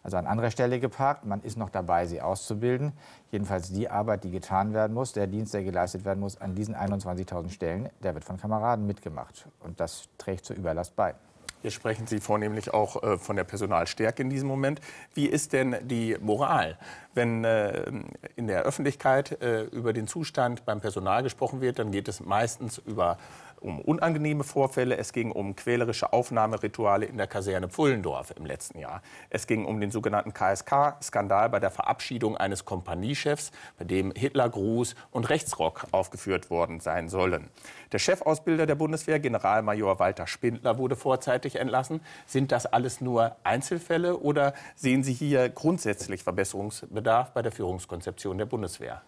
also 0.02 0.16
an 0.16 0.26
anderer 0.26 0.50
Stelle 0.50 0.80
geparkt. 0.80 1.24
Man 1.24 1.42
ist 1.42 1.56
noch 1.56 1.70
dabei, 1.70 2.06
sie 2.06 2.20
auszubilden. 2.20 2.92
Jedenfalls 3.30 3.72
die 3.72 3.88
Arbeit, 3.88 4.24
die 4.24 4.30
getan 4.30 4.72
werden 4.72 4.94
muss, 4.94 5.12
der 5.12 5.26
Dienst, 5.26 5.54
der 5.54 5.62
geleistet 5.62 6.04
werden 6.04 6.20
muss 6.20 6.40
an 6.40 6.54
diesen 6.54 6.74
21.000 6.74 7.50
Stellen, 7.50 7.88
der 8.02 8.14
wird 8.14 8.24
von 8.24 8.38
Kameraden 8.38 8.86
mitgemacht. 8.86 9.46
Und 9.60 9.80
das 9.80 10.08
trägt 10.18 10.44
zur 10.44 10.56
Überlast 10.56 10.96
bei. 10.96 11.14
Jetzt 11.62 11.74
sprechen 11.74 12.06
Sie 12.06 12.20
vornehmlich 12.20 12.72
auch 12.72 13.02
äh, 13.02 13.18
von 13.18 13.36
der 13.36 13.44
Personalstärke 13.44 14.22
in 14.22 14.30
diesem 14.30 14.48
Moment. 14.48 14.80
Wie 15.12 15.26
ist 15.26 15.52
denn 15.52 15.76
die 15.82 16.16
Moral, 16.18 16.78
wenn 17.14 17.44
äh, 17.44 17.90
in 18.36 18.46
der 18.46 18.62
Öffentlichkeit 18.62 19.40
äh, 19.42 19.62
über 19.64 19.92
den 19.92 20.06
Zustand 20.06 20.64
beim 20.64 20.80
Personal 20.80 21.22
gesprochen 21.22 21.60
wird? 21.60 21.78
Dann 21.78 21.90
geht 21.90 22.08
es 22.08 22.20
meistens 22.20 22.78
über 22.78 23.18
um 23.60 23.80
unangenehme 23.80 24.42
Vorfälle, 24.42 24.96
es 24.96 25.12
ging 25.12 25.30
um 25.30 25.54
quälerische 25.54 26.12
Aufnahmerituale 26.12 27.06
in 27.06 27.18
der 27.18 27.26
Kaserne 27.26 27.68
Pfullendorf 27.68 28.32
im 28.36 28.46
letzten 28.46 28.78
Jahr. 28.78 29.02
Es 29.28 29.46
ging 29.46 29.66
um 29.66 29.80
den 29.80 29.90
sogenannten 29.90 30.32
KSK-Skandal 30.32 31.50
bei 31.50 31.60
der 31.60 31.70
Verabschiedung 31.70 32.36
eines 32.36 32.64
Kompaniechefs, 32.64 33.52
bei 33.78 33.84
dem 33.84 34.12
Hitlergruß 34.16 34.94
und 35.10 35.28
Rechtsrock 35.28 35.86
aufgeführt 35.92 36.50
worden 36.50 36.80
sein 36.80 37.08
sollen. 37.08 37.50
Der 37.92 37.98
Chefausbilder 37.98 38.66
der 38.66 38.76
Bundeswehr, 38.76 39.20
Generalmajor 39.20 39.98
Walter 39.98 40.26
Spindler, 40.26 40.78
wurde 40.78 40.96
vorzeitig 40.96 41.56
entlassen. 41.56 42.00
Sind 42.26 42.52
das 42.52 42.66
alles 42.66 43.00
nur 43.00 43.36
Einzelfälle 43.44 44.16
oder 44.18 44.54
sehen 44.74 45.02
Sie 45.02 45.12
hier 45.12 45.48
grundsätzlich 45.48 46.22
Verbesserungsbedarf 46.22 46.99
bei 47.02 47.42
der 47.42 47.52
Führungskonzeption 47.52 48.38
der 48.38 48.46
Bundeswehr? 48.46 49.02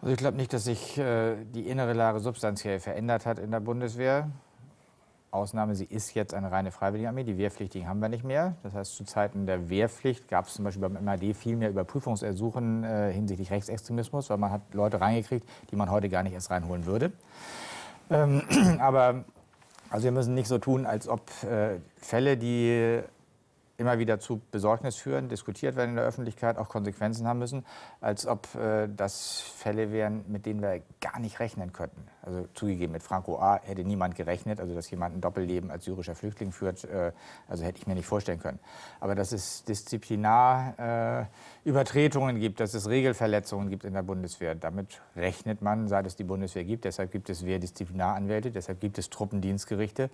Also 0.00 0.12
ich 0.12 0.18
glaube 0.18 0.36
nicht, 0.36 0.52
dass 0.52 0.64
sich 0.64 0.96
äh, 0.98 1.36
die 1.44 1.68
innere 1.68 1.92
Lage 1.92 2.20
substanziell 2.20 2.78
verändert 2.78 3.26
hat 3.26 3.38
in 3.38 3.50
der 3.50 3.60
Bundeswehr. 3.60 4.28
Ausnahme, 5.30 5.74
sie 5.74 5.84
ist 5.84 6.14
jetzt 6.14 6.32
eine 6.32 6.50
reine 6.50 6.70
Freiwilligenarmee. 6.70 7.24
Die 7.24 7.36
Wehrpflichtigen 7.36 7.86
haben 7.86 8.00
wir 8.00 8.08
nicht 8.08 8.24
mehr. 8.24 8.54
Das 8.62 8.74
heißt, 8.74 8.96
zu 8.96 9.04
Zeiten 9.04 9.44
der 9.44 9.68
Wehrpflicht 9.68 10.28
gab 10.28 10.46
es 10.46 10.54
zum 10.54 10.64
Beispiel 10.64 10.88
beim 10.88 11.04
MAD 11.04 11.34
viel 11.34 11.56
mehr 11.56 11.68
Überprüfungsersuchen 11.68 12.84
äh, 12.84 13.12
hinsichtlich 13.12 13.50
Rechtsextremismus, 13.50 14.30
weil 14.30 14.38
man 14.38 14.50
hat 14.50 14.62
Leute 14.72 15.00
reingekriegt, 15.00 15.46
die 15.70 15.76
man 15.76 15.90
heute 15.90 16.08
gar 16.08 16.22
nicht 16.22 16.32
erst 16.32 16.50
reinholen 16.50 16.86
würde. 16.86 17.12
Ähm, 18.08 18.42
aber 18.80 19.24
also 19.90 20.04
wir 20.04 20.12
müssen 20.12 20.34
nicht 20.34 20.48
so 20.48 20.58
tun, 20.58 20.86
als 20.86 21.08
ob 21.08 21.22
äh, 21.44 21.78
Fälle, 21.96 22.36
die 22.36 23.00
immer 23.78 23.98
wieder 23.98 24.18
zu 24.18 24.42
Besorgnis 24.50 24.96
führen, 24.96 25.28
diskutiert 25.28 25.76
werden 25.76 25.90
in 25.90 25.96
der 25.96 26.04
Öffentlichkeit, 26.04 26.58
auch 26.58 26.68
Konsequenzen 26.68 27.26
haben 27.26 27.38
müssen, 27.38 27.64
als 28.00 28.26
ob 28.26 28.54
äh, 28.56 28.88
das 28.94 29.40
Fälle 29.40 29.92
wären, 29.92 30.24
mit 30.28 30.44
denen 30.46 30.60
wir 30.60 30.82
gar 31.00 31.18
nicht 31.20 31.40
rechnen 31.40 31.72
könnten. 31.72 32.04
Also 32.28 32.46
zugegeben, 32.52 32.92
mit 32.92 33.02
Franco 33.02 33.40
A. 33.40 33.58
hätte 33.62 33.82
niemand 33.84 34.14
gerechnet, 34.14 34.60
also 34.60 34.74
dass 34.74 34.90
jemand 34.90 35.16
ein 35.16 35.22
Doppelleben 35.22 35.70
als 35.70 35.86
syrischer 35.86 36.14
Flüchtling 36.14 36.52
führt, 36.52 36.84
äh, 36.84 37.12
also 37.48 37.64
hätte 37.64 37.78
ich 37.78 37.86
mir 37.86 37.94
nicht 37.94 38.04
vorstellen 38.04 38.38
können. 38.38 38.58
Aber 39.00 39.14
dass 39.14 39.32
es 39.32 39.64
Disziplinarübertretungen 39.64 42.36
äh, 42.36 42.40
gibt, 42.40 42.60
dass 42.60 42.74
es 42.74 42.86
Regelverletzungen 42.86 43.70
gibt 43.70 43.84
in 43.84 43.94
der 43.94 44.02
Bundeswehr, 44.02 44.54
damit 44.54 45.00
rechnet 45.16 45.62
man, 45.62 45.88
seit 45.88 46.06
es 46.06 46.16
die 46.16 46.24
Bundeswehr 46.24 46.64
gibt. 46.64 46.84
Deshalb 46.84 47.12
gibt 47.12 47.30
es 47.30 47.46
Wehrdisziplinaranwälte, 47.46 48.50
deshalb 48.50 48.78
gibt 48.78 48.98
es 48.98 49.08
Truppendienstgerichte, 49.08 50.10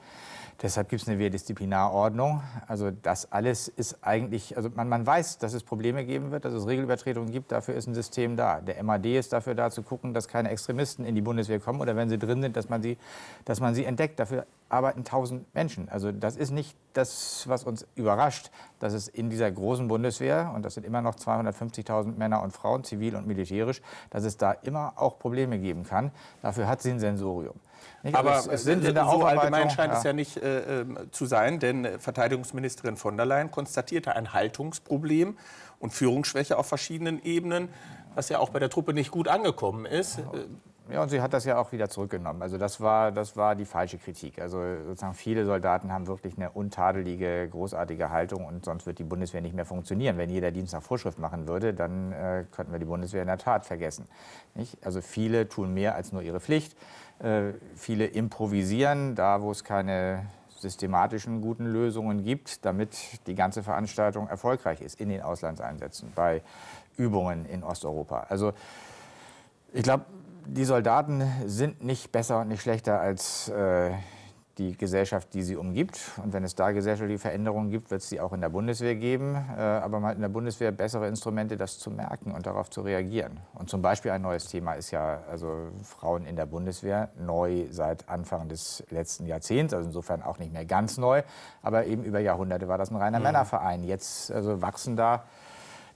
deshalb 0.62 0.90
gibt 0.90 1.02
es 1.02 1.09
eine 1.09 1.18
Wehrdisziplinarordnung. 1.18 2.42
Also 2.68 2.92
das 2.92 3.33
alles 3.33 3.66
ist 3.66 3.99
eigentlich, 4.02 4.56
also 4.56 4.71
man, 4.73 4.88
man 4.88 5.04
weiß, 5.04 5.38
dass 5.38 5.52
es 5.52 5.64
Probleme 5.64 6.04
geben 6.04 6.30
wird, 6.30 6.44
dass 6.44 6.54
es 6.54 6.64
Regelübertretungen 6.64 7.33
gibt, 7.33 7.50
dafür 7.50 7.75
ist 7.75 7.88
ein 7.88 7.94
System 7.94 8.37
da. 8.37 8.61
Der 8.61 8.80
MAD 8.85 9.06
ist 9.06 9.33
dafür 9.33 9.56
da 9.56 9.73
zu 9.73 9.83
gucken, 9.83 10.14
dass 10.14 10.28
keine 10.28 10.50
Extremisten 10.50 11.04
in 11.04 11.16
die 11.16 11.21
Bundeswehr 11.21 11.59
kommen 11.59 11.80
oder 11.80 11.97
wenn 11.97 12.03
sie 12.08 12.18
drin 12.18 12.42
sind, 12.42 12.56
dass 12.56 12.68
man 12.68 12.82
sie, 12.82 12.99
dass 13.44 13.61
man 13.61 13.75
sie 13.75 13.84
entdeckt. 13.84 14.18
Dafür 14.18 14.46
arbeiten 14.68 15.04
tausend 15.04 15.52
Menschen. 15.54 15.88
Also 15.88 16.11
das 16.11 16.37
ist 16.37 16.50
nicht 16.50 16.76
das, 16.94 17.44
was 17.49 17.64
uns 17.64 17.87
überrascht, 17.94 18.50
dass 18.80 18.92
es 18.92 19.08
in 19.08 19.30
dieser 19.30 19.50
großen 19.50 19.88
Bundeswehr, 19.88 20.52
und 20.54 20.64
das 20.64 20.75
sind 20.75 20.84
immer 20.84 21.00
noch 21.00 21.14
250.000 21.14 22.16
Männer 22.16 22.42
und 22.42 22.52
Frauen, 22.52 22.82
zivil 22.84 23.14
und 23.16 23.26
militärisch, 23.26 23.80
dass 24.11 24.25
es 24.25 24.37
da 24.37 24.52
immer 24.52 24.94
auch 24.96 25.18
Probleme 25.18 25.58
geben 25.58 25.84
kann. 25.84 26.11
Dafür 26.42 26.66
hat 26.66 26.82
sie 26.82 26.90
ein 26.90 27.00
Sensorium. 27.00 27.54
Nicht? 28.02 28.16
Aber 28.16 28.38
es, 28.38 28.46
es 28.46 28.64
sind 28.64 28.84
in 28.84 28.94
der 28.94 29.04
so 29.04 29.25
allgemein 29.25 29.70
scheint 29.70 29.92
ja. 29.92 29.99
es 29.99 30.04
ja 30.04 30.12
nicht 30.12 30.37
äh, 30.37 30.80
ähm, 30.80 30.99
zu 31.11 31.26
sein, 31.26 31.58
denn 31.58 31.99
Verteidigungsministerin 31.99 32.96
von 32.96 33.16
der 33.16 33.26
Leyen 33.26 33.50
konstatierte 33.50 34.16
ein 34.16 34.32
Haltungsproblem 34.32 35.37
und 35.78 35.92
Führungsschwäche 35.92 36.58
auf 36.58 36.66
verschiedenen 36.66 37.23
Ebenen, 37.23 37.68
was 38.14 38.28
ja 38.28 38.38
auch 38.38 38.50
bei 38.50 38.58
der 38.58 38.70
Truppe 38.70 38.94
nicht 38.94 39.11
gut 39.11 39.28
angekommen 39.28 39.87
ist. 39.87 40.20
Ja, 40.90 41.02
und 41.02 41.08
sie 41.08 41.22
hat 41.22 41.32
das 41.32 41.46
ja 41.46 41.56
auch 41.56 41.72
wieder 41.72 41.88
zurückgenommen. 41.88 42.42
Also 42.42 42.58
das 42.58 42.78
war, 42.78 43.10
das 43.10 43.38
war 43.38 43.54
die 43.54 43.64
falsche 43.64 43.96
Kritik. 43.96 44.38
Also 44.38 44.58
sozusagen 44.84 45.14
viele 45.14 45.46
Soldaten 45.46 45.90
haben 45.90 46.06
wirklich 46.06 46.36
eine 46.36 46.50
untadelige, 46.50 47.48
großartige 47.48 48.10
Haltung 48.10 48.44
und 48.44 48.66
sonst 48.66 48.84
wird 48.84 48.98
die 48.98 49.04
Bundeswehr 49.04 49.40
nicht 49.40 49.54
mehr 49.54 49.64
funktionieren. 49.64 50.18
Wenn 50.18 50.28
jeder 50.28 50.50
Dienst 50.50 50.74
nach 50.74 50.82
Vorschrift 50.82 51.18
machen 51.18 51.48
würde, 51.48 51.72
dann 51.72 52.12
äh, 52.12 52.44
könnten 52.50 52.72
wir 52.72 52.78
die 52.78 52.84
Bundeswehr 52.84 53.22
in 53.22 53.28
der 53.28 53.38
Tat 53.38 53.64
vergessen. 53.64 54.06
Nicht? 54.54 54.76
Also 54.84 55.00
viele 55.00 55.48
tun 55.48 55.72
mehr 55.72 55.94
als 55.94 56.12
nur 56.12 56.20
ihre 56.20 56.38
Pflicht. 56.38 56.76
Äh, 57.18 57.54
viele 57.76 58.04
improvisieren, 58.04 59.14
da 59.14 59.40
wo 59.40 59.52
es 59.52 59.64
keine 59.64 60.26
systematischen 60.50 61.40
guten 61.40 61.64
Lösungen 61.64 62.24
gibt, 62.24 62.64
damit 62.66 63.26
die 63.26 63.34
ganze 63.34 63.62
Veranstaltung 63.62 64.28
erfolgreich 64.28 64.82
ist 64.82 65.00
in 65.00 65.08
den 65.08 65.22
Auslandseinsätzen, 65.22 66.12
bei 66.14 66.42
Übungen 66.98 67.46
in 67.46 67.62
Osteuropa. 67.62 68.26
Also 68.28 68.52
ich 69.72 69.82
glaube, 69.82 70.04
die 70.46 70.64
Soldaten 70.64 71.22
sind 71.46 71.82
nicht 71.84 72.12
besser 72.12 72.40
und 72.40 72.48
nicht 72.48 72.62
schlechter 72.62 73.00
als 73.00 73.48
äh, 73.48 73.90
die 74.58 74.76
Gesellschaft, 74.76 75.34
die 75.34 75.42
sie 75.42 75.56
umgibt. 75.56 75.98
Und 76.22 76.32
wenn 76.32 76.44
es 76.44 76.54
da 76.54 76.70
gesellschaftliche 76.70 77.18
Veränderungen 77.18 77.70
gibt, 77.70 77.90
wird 77.90 78.02
es 78.02 78.08
sie 78.08 78.20
auch 78.20 78.32
in 78.32 78.40
der 78.40 78.50
Bundeswehr 78.50 78.94
geben. 78.94 79.34
Äh, 79.34 79.60
aber 79.60 80.00
man 80.00 80.10
hat 80.10 80.16
in 80.16 80.22
der 80.22 80.28
Bundeswehr 80.28 80.70
bessere 80.70 81.08
Instrumente, 81.08 81.56
das 81.56 81.78
zu 81.78 81.90
merken 81.90 82.32
und 82.32 82.46
darauf 82.46 82.70
zu 82.70 82.82
reagieren. 82.82 83.40
Und 83.54 83.68
zum 83.68 83.82
Beispiel 83.82 84.12
ein 84.12 84.22
neues 84.22 84.46
Thema 84.46 84.74
ist 84.74 84.90
ja 84.90 85.22
also 85.28 85.68
Frauen 85.82 86.24
in 86.26 86.36
der 86.36 86.46
Bundeswehr, 86.46 87.08
neu 87.18 87.66
seit 87.70 88.08
Anfang 88.08 88.48
des 88.48 88.84
letzten 88.90 89.26
Jahrzehnts, 89.26 89.74
also 89.74 89.88
insofern 89.88 90.22
auch 90.22 90.38
nicht 90.38 90.52
mehr 90.52 90.64
ganz 90.64 90.98
neu. 90.98 91.22
Aber 91.62 91.86
eben 91.86 92.04
über 92.04 92.20
Jahrhunderte 92.20 92.68
war 92.68 92.78
das 92.78 92.90
ein 92.90 92.96
reiner 92.96 93.18
mhm. 93.18 93.24
Männerverein. 93.24 93.82
Jetzt 93.82 94.30
also 94.30 94.62
wachsen 94.62 94.96
da 94.96 95.24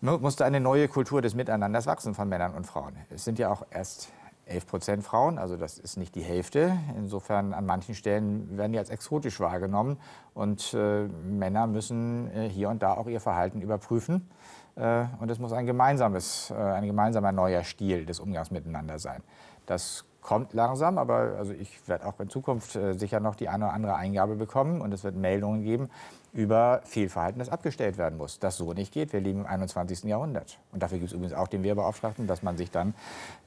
musste 0.00 0.44
eine 0.44 0.60
neue 0.60 0.86
Kultur 0.86 1.22
des 1.22 1.34
Miteinanders 1.34 1.86
wachsen 1.86 2.14
von 2.14 2.28
Männern 2.28 2.54
und 2.54 2.66
Frauen. 2.66 2.96
Es 3.10 3.24
sind 3.24 3.38
ja 3.38 3.50
auch 3.50 3.66
erst 3.70 4.12
11 4.48 4.66
Prozent 4.66 5.04
Frauen, 5.04 5.38
also 5.38 5.56
das 5.56 5.78
ist 5.78 5.96
nicht 5.96 6.14
die 6.14 6.22
Hälfte. 6.22 6.76
Insofern 6.96 7.52
an 7.52 7.66
manchen 7.66 7.94
Stellen 7.94 8.56
werden 8.56 8.72
die 8.72 8.78
als 8.78 8.90
exotisch 8.90 9.40
wahrgenommen. 9.40 9.98
Und 10.34 10.74
äh, 10.74 11.04
Männer 11.24 11.66
müssen 11.66 12.30
äh, 12.32 12.48
hier 12.48 12.68
und 12.68 12.82
da 12.82 12.94
auch 12.94 13.06
ihr 13.06 13.20
Verhalten 13.20 13.60
überprüfen. 13.60 14.28
Äh, 14.76 15.04
und 15.20 15.30
es 15.30 15.38
muss 15.38 15.52
ein, 15.52 15.66
gemeinsames, 15.66 16.50
äh, 16.50 16.54
ein 16.54 16.86
gemeinsamer 16.86 17.32
neuer 17.32 17.64
Stil 17.64 18.06
des 18.06 18.20
Umgangs 18.20 18.50
miteinander 18.50 18.98
sein. 18.98 19.22
Das 19.66 20.04
kommt 20.20 20.52
langsam, 20.52 20.98
aber 20.98 21.36
also 21.38 21.52
ich 21.52 21.88
werde 21.88 22.06
auch 22.06 22.18
in 22.20 22.28
Zukunft 22.28 22.76
äh, 22.76 22.94
sicher 22.94 23.20
noch 23.20 23.34
die 23.34 23.48
eine 23.48 23.66
oder 23.66 23.74
andere 23.74 23.94
Eingabe 23.94 24.36
bekommen 24.36 24.80
und 24.80 24.92
es 24.92 25.04
wird 25.04 25.16
Meldungen 25.16 25.62
geben 25.62 25.90
über 26.32 26.82
Fehlverhalten, 26.84 27.38
das 27.38 27.48
abgestellt 27.48 27.96
werden 27.96 28.18
muss. 28.18 28.38
Das 28.38 28.56
so 28.56 28.72
nicht 28.72 28.92
geht. 28.92 29.12
Wir 29.12 29.20
leben 29.20 29.40
im 29.40 29.46
21. 29.46 30.04
Jahrhundert. 30.04 30.58
Und 30.72 30.82
dafür 30.82 30.98
gibt 30.98 31.10
es 31.10 31.14
übrigens 31.14 31.34
auch 31.34 31.48
den 31.48 31.62
Wehrbeauftragten, 31.62 32.26
dass 32.26 32.42
man 32.42 32.56
sich 32.56 32.70
dann 32.70 32.94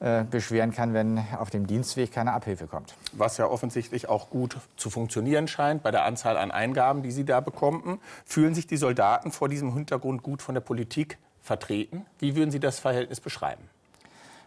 äh, 0.00 0.24
beschweren 0.24 0.72
kann, 0.72 0.92
wenn 0.92 1.22
auf 1.38 1.50
dem 1.50 1.66
Dienstweg 1.66 2.12
keine 2.12 2.32
Abhilfe 2.32 2.66
kommt. 2.66 2.94
Was 3.12 3.36
ja 3.36 3.46
offensichtlich 3.46 4.08
auch 4.08 4.30
gut 4.30 4.56
zu 4.76 4.90
funktionieren 4.90 5.46
scheint 5.46 5.82
bei 5.82 5.90
der 5.90 6.04
Anzahl 6.04 6.36
an 6.36 6.50
Eingaben, 6.50 7.02
die 7.02 7.12
Sie 7.12 7.24
da 7.24 7.40
bekommen. 7.40 8.00
Fühlen 8.24 8.54
sich 8.54 8.66
die 8.66 8.76
Soldaten 8.76 9.30
vor 9.30 9.48
diesem 9.48 9.74
Hintergrund 9.74 10.22
gut 10.22 10.42
von 10.42 10.54
der 10.54 10.62
Politik 10.62 11.18
vertreten? 11.40 12.06
Wie 12.18 12.36
würden 12.36 12.50
Sie 12.50 12.60
das 12.60 12.80
Verhältnis 12.80 13.20
beschreiben? 13.20 13.62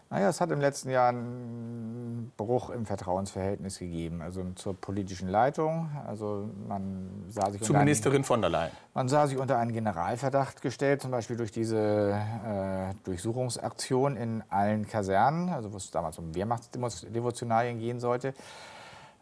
Naja, 0.08 0.28
es 0.28 0.40
hat 0.40 0.50
im 0.52 0.60
letzten 0.60 0.90
Jahr 0.90 1.08
einen 1.08 2.32
Bruch 2.36 2.70
im 2.70 2.86
Vertrauensverhältnis 2.86 3.78
gegeben, 3.78 4.22
also 4.22 4.44
zur 4.54 4.74
politischen 4.74 5.28
Leitung. 5.28 5.90
Also 6.06 6.48
man 6.68 7.24
sah 7.28 7.50
sich 7.50 7.60
Zu 7.62 7.72
Ministerin 7.72 8.16
einen, 8.16 8.24
von 8.24 8.40
der 8.40 8.50
Leyen. 8.50 8.70
Man 8.94 9.08
sah 9.08 9.26
sich 9.26 9.36
unter 9.36 9.58
einen 9.58 9.72
Generalverdacht 9.72 10.62
gestellt, 10.62 11.02
zum 11.02 11.10
Beispiel 11.10 11.36
durch 11.36 11.50
diese 11.50 12.12
äh, 12.12 12.94
Durchsuchungsaktion 13.04 14.16
in 14.16 14.44
allen 14.48 14.86
Kasernen, 14.86 15.48
also 15.48 15.72
wo 15.72 15.76
es 15.76 15.90
damals 15.90 16.18
um 16.18 16.34
Wehrmachtsdevotionalien 16.34 17.78
gehen 17.78 17.98
sollte. 17.98 18.32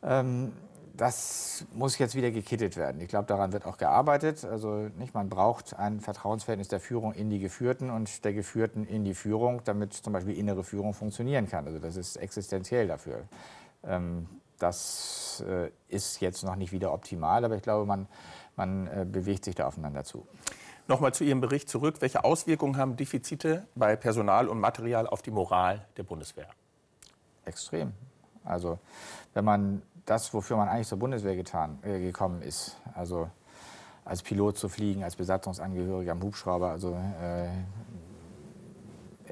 Ähm, 0.03 0.53
das 0.97 1.67
muss 1.73 1.99
jetzt 1.99 2.15
wieder 2.15 2.31
gekittet 2.31 2.77
werden. 2.77 3.01
Ich 3.01 3.09
glaube, 3.09 3.27
daran 3.27 3.53
wird 3.53 3.67
auch 3.67 3.79
gearbeitet. 3.79 4.45
Also 4.45 4.89
nicht, 4.97 5.13
man 5.13 5.29
braucht 5.29 5.77
ein 5.77 6.01
Vertrauensverhältnis 6.01 6.69
der 6.69 6.79
Führung 6.79 7.13
in 7.13 7.31
die 7.31 7.41
Geführten 7.41 7.91
und 7.91 8.25
der 8.25 8.33
Geführten 8.33 8.87
in 8.87 9.05
die 9.05 9.15
Führung, 9.15 9.61
damit 9.65 9.93
zum 9.93 10.13
Beispiel 10.13 10.39
innere 10.39 10.63
Führung 10.63 10.95
funktionieren 10.95 11.49
kann. 11.49 11.67
Also 11.67 11.81
das 11.81 11.97
ist 11.97 12.17
existenziell 12.17 12.87
dafür. 12.87 13.25
Ähm, 13.83 14.29
das 14.61 15.43
äh, 15.49 15.71
ist 15.89 16.21
jetzt 16.21 16.45
noch 16.45 16.55
nicht 16.55 16.71
wieder 16.71 16.93
optimal, 16.93 17.45
aber 17.45 17.57
ich 17.57 17.63
glaube, 17.63 17.87
man, 17.87 18.07
man 18.55 18.87
äh, 18.87 19.05
bewegt 19.05 19.45
sich 19.45 19.57
da 19.57 19.67
aufeinander 19.67 20.05
zu. 20.05 20.27
Nochmal 20.87 21.13
zu 21.13 21.25
Ihrem 21.25 21.41
Bericht 21.41 21.69
zurück. 21.69 21.97
Welche 22.01 22.23
Auswirkungen 22.25 22.77
haben 22.77 22.97
Defizite 22.97 23.67
bei 23.75 23.97
Personal 23.97 24.49
und 24.49 24.61
Material 24.61 25.09
auf 25.09 25.23
die 25.23 25.33
Moral 25.33 25.85
der 25.97 26.05
Bundeswehr? 26.05 26.49
Extrem. 27.45 27.93
Also 28.45 28.79
wenn 29.33 29.45
man 29.45 29.83
das, 30.07 30.35
wofür 30.35 30.57
man 30.57 30.69
eigentlich 30.69 30.89
zur 30.89 30.99
Bundeswehr 30.99 31.37
getan, 31.37 31.79
äh, 31.83 32.01
gekommen 32.01 32.43
ist. 32.43 32.77
Also 32.95 33.29
als 34.05 34.23
Pilot 34.23 34.59
zu 34.59 34.69
fliegen, 34.69 35.03
als 35.03 35.17
Besatzungsangehöriger 35.17 36.13
am 36.13 36.23
Hubschrauber, 36.23 36.71
also 36.71 36.93
äh, 37.23 37.49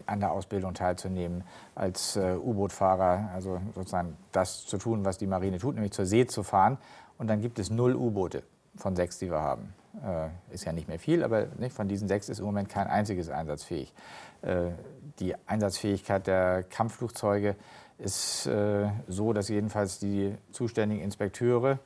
an 0.07 0.21
der 0.21 0.33
Ausbildung 0.33 0.75
teilzunehmen, 0.75 1.45
als 1.75 2.17
äh, 2.17 2.37
U-Boot-Fahrer, 2.37 3.31
also 3.35 3.61
sozusagen 3.75 4.17
das 4.33 4.64
zu 4.67 4.79
tun, 4.79 5.05
was 5.05 5.19
die 5.19 5.26
Marine 5.26 5.59
tut, 5.59 5.75
nämlich 5.75 5.93
zur 5.93 6.07
See 6.07 6.26
zu 6.26 6.43
fahren. 6.43 6.79
Und 7.19 7.29
dann 7.29 7.41
gibt 7.41 7.59
es 7.59 7.71
null 7.71 7.95
U-Boote 7.95 8.43
von 8.76 8.97
sechs, 8.97 9.19
die 9.19 9.31
wir 9.31 9.41
haben. 9.41 9.75
Äh, 10.05 10.55
ist 10.55 10.64
ja 10.64 10.73
nicht 10.73 10.88
mehr 10.88 10.99
viel, 10.99 11.23
aber 11.23 11.47
nicht, 11.59 11.75
von 11.75 11.87
diesen 11.87 12.09
sechs 12.09 12.29
ist 12.29 12.38
im 12.38 12.47
Moment 12.47 12.69
kein 12.69 12.87
einziges 12.87 13.29
einsatzfähig. 13.29 13.93
Äh, 14.41 14.71
die 15.19 15.35
Einsatzfähigkeit 15.47 16.26
der 16.26 16.62
Kampfflugzeuge 16.64 17.57
ist 17.99 18.47
äh, 18.47 18.88
so, 19.09 19.33
dass 19.33 19.49
jedenfalls 19.49 19.99
die 19.99 20.35
zuständigen 20.50 21.02
Inspekteure 21.02 21.78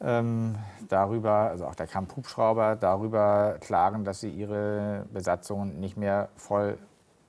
ähm, 0.00 0.56
darüber, 0.88 1.32
also 1.32 1.66
auch 1.66 1.74
der 1.74 1.86
Kampfhubschrauber, 1.86 2.76
darüber 2.76 3.56
klagen, 3.60 4.04
dass 4.04 4.20
sie 4.20 4.30
ihre 4.30 5.06
Besatzungen 5.12 5.80
nicht 5.80 5.96
mehr 5.96 6.28
voll 6.36 6.78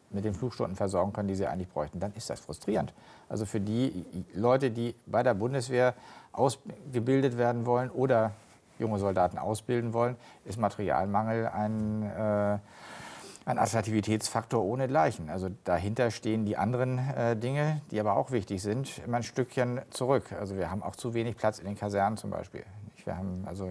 mit 0.10 0.25
den 0.25 0.34
Flugstunden 0.34 0.75
versorgen 0.75 1.13
können, 1.13 1.27
die 1.27 1.36
sie 1.36 1.48
eigentlich 1.48 1.70
bräuchten, 1.70 2.00
dann 2.00 2.13
ist 2.13 2.30
das 2.30 2.39
frustrierend. 2.39 2.94
Also 3.30 3.46
für 3.46 3.60
die 3.60 4.06
Leute, 4.34 4.72
die 4.72 4.96
bei 5.06 5.22
der 5.22 5.34
Bundeswehr 5.34 5.94
ausgebildet 6.32 7.38
werden 7.38 7.66
wollen 7.66 7.89
oder 7.89 8.32
junge 8.80 9.00
Soldaten 9.00 9.38
ausbilden 9.38 9.94
wollen, 9.94 10.16
ist 10.46 10.60
Materialmangel 10.60 11.48
ein 11.48 12.04
äh, 12.04 12.60
ein 13.48 13.60
Attraktivitätsfaktor 13.60 14.62
ohnegleichen. 14.62 15.30
Also 15.30 15.48
dahinter 15.63 16.12
stehen 16.12 16.46
die 16.46 16.58
anderen 16.58 16.98
äh, 16.98 17.38
Dinge, 17.38 17.82
die 17.92 18.00
aber 18.00 18.18
auch 18.18 18.32
wichtig 18.32 18.62
sind, 18.62 19.01
immer 19.06 19.18
ein 19.18 19.24
Stückchen 19.24 19.80
zurück. 19.89 20.34
Also 20.38 20.58
wir 20.58 20.70
haben 20.70 20.84
auch 20.84 20.98
zu 20.98 21.13
wenig 21.13 21.38
Platz 21.38 21.58
in 21.60 21.66
den 21.66 21.77
Kasernen 21.77 22.18
zum 22.18 22.30
Beispiel. 22.30 22.63
Wir 23.06 23.16
haben 23.16 23.46
also 23.46 23.70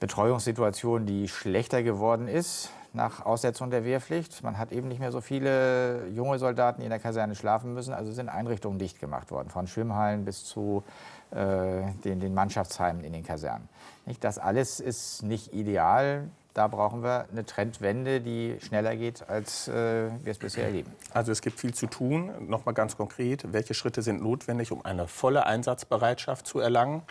Betreuungssituation, 0.00 1.04
die 1.04 1.28
schlechter 1.28 1.82
geworden 1.82 2.28
ist. 2.28 2.70
nach 2.92 3.24
Aussetzung 3.24 3.70
der 3.70 3.84
Wehrpflicht. 3.84 4.42
Man 4.42 4.58
hat 4.58 4.72
eben 4.72 4.88
nicht 4.88 4.98
mehr 4.98 5.12
so 5.12 5.20
viele 5.20 6.08
junge 6.08 6.38
Soldaten, 6.38 6.80
die 6.80 6.86
in 6.86 6.90
der 6.90 6.98
Kaserne 6.98 7.36
schlafen 7.36 7.72
müssen. 7.72 7.94
Also 7.94 8.10
sind 8.10 8.28
Einrichtungen 8.28 8.78
dicht 8.78 8.98
gemacht 8.98 9.30
worden, 9.30 9.48
von 9.50 9.66
Schwimmhallen 9.68 10.24
bis 10.24 10.44
zu 10.44 10.82
äh, 11.30 11.82
den, 12.04 12.18
den 12.18 12.34
Mannschaftsheimen 12.34 13.04
in 13.04 13.12
den 13.12 13.22
Kasernen. 13.22 13.68
Nicht? 14.06 14.24
Das 14.24 14.38
alles 14.38 14.80
ist 14.80 15.22
nicht 15.22 15.52
ideal. 15.52 16.30
Da 16.54 16.66
brauchen 16.66 17.02
wir 17.02 17.26
eine 17.30 17.46
Trendwende, 17.46 18.20
die 18.20 18.56
schneller 18.60 18.96
geht, 18.96 19.28
als 19.28 19.68
äh, 19.68 20.10
wir 20.22 20.32
es 20.32 20.38
bisher 20.38 20.64
erleben. 20.64 20.92
Also 21.12 21.30
es 21.30 21.42
gibt 21.42 21.60
viel 21.60 21.74
zu 21.74 21.86
tun. 21.86 22.32
Noch 22.48 22.64
mal 22.66 22.72
ganz 22.72 22.96
konkret, 22.96 23.52
welche 23.52 23.74
Schritte 23.74 24.02
sind 24.02 24.22
notwendig, 24.22 24.72
um 24.72 24.84
eine 24.84 25.06
volle 25.06 25.46
Einsatzbereitschaft 25.46 26.46
zu 26.46 26.58
erlangen 26.58 27.02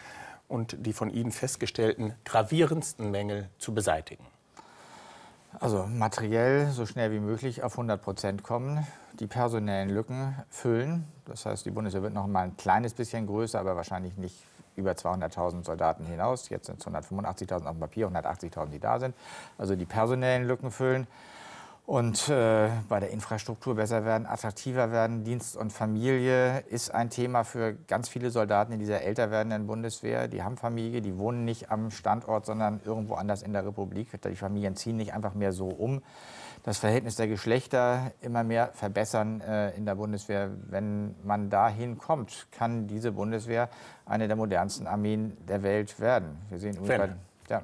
und 0.50 0.86
die 0.86 0.92
von 0.92 1.10
Ihnen 1.10 1.32
festgestellten 1.32 2.16
gravierendsten 2.26 3.12
Mängel 3.12 3.50
zu 3.60 3.74
beseitigen? 3.74 4.26
Also 5.60 5.86
materiell 5.88 6.68
so 6.72 6.86
schnell 6.86 7.12
wie 7.12 7.20
möglich 7.20 7.64
auf 7.64 7.74
100 7.74 8.02
Prozent 8.02 8.44
kommen, 8.44 8.86
die 9.20 9.28
personellen 9.28 9.90
Lücken 9.90 10.36
füllen. 10.50 11.08
Das 11.26 11.46
heißt, 11.46 11.66
die 11.66 11.72
Bundeswehr 11.72 12.04
wird 12.04 12.14
noch 12.14 12.28
mal 12.28 12.44
ein 12.44 12.58
kleines 12.58 12.94
bisschen 12.94 13.26
größer, 13.26 13.60
aber 13.60 13.76
wahrscheinlich 13.76 14.16
nicht 14.18 14.36
über 14.80 14.92
200.000 14.92 15.64
Soldaten 15.66 16.06
hinaus. 16.06 16.50
Jetzt 16.50 16.68
sind 16.68 16.80
es 16.80 16.88
185.000 16.88 17.66
auf 17.66 17.72
dem 17.72 17.80
Papier, 17.80 18.08
180.000, 18.10 18.70
die 18.70 18.80
da 18.80 19.00
sind. 19.00 19.16
Also 19.58 19.76
die 19.76 19.86
personellen 19.86 20.48
Lücken 20.48 20.72
füllen 20.72 21.08
und 21.90 22.30
äh, 22.30 22.70
bei 22.88 23.00
der 23.00 23.10
Infrastruktur 23.10 23.74
besser 23.74 24.06
werden, 24.06 24.28
attraktiver 24.28 24.92
werden. 24.92 25.24
Dienst 25.24 25.58
und 25.58 25.74
Familie 25.74 26.60
ist 26.70 26.94
ein 26.94 27.10
Thema 27.10 27.44
für 27.44 27.74
ganz 27.88 28.08
viele 28.08 28.30
Soldaten 28.30 28.72
in 28.74 28.78
dieser 28.78 29.02
älter 29.02 29.32
werdenden 29.32 29.66
Bundeswehr. 29.66 30.28
Die 30.28 30.44
haben 30.44 30.56
Familie, 30.56 31.02
die 31.02 31.18
wohnen 31.18 31.46
nicht 31.46 31.72
am 31.72 31.90
Standort, 31.90 32.46
sondern 32.46 32.80
irgendwo 32.86 33.16
anders 33.16 33.42
in 33.42 33.54
der 33.54 33.66
Republik. 33.66 34.10
Die 34.22 34.36
Familien 34.36 34.76
ziehen 34.76 34.98
nicht 34.98 35.16
einfach 35.16 35.34
mehr 35.34 35.52
so 35.52 35.68
um. 35.68 36.04
Das 36.70 36.78
Verhältnis 36.78 37.16
der 37.16 37.28
Geschlechter 37.28 38.12
immer 38.22 38.44
mehr 38.44 38.68
verbessern 38.74 39.42
äh, 39.42 39.72
in 39.72 39.88
der 39.88 39.96
Bundeswehr. 39.96 40.52
Wenn 40.70 41.16
man 41.24 41.50
dahin 41.50 41.98
kommt, 41.98 42.46
kann 42.52 42.86
diese 42.86 43.12
Bundeswehr 43.12 43.70
eine 44.06 44.28
der 44.28 44.38
modernsten 44.38 44.86
Armeen 44.86 45.36
der 45.48 45.64
Welt 45.64 46.00
werden. 46.00 46.38
Wir 46.48 46.60
sehen 46.60 46.78
Wenn. 46.84 47.16
Ja, 47.50 47.64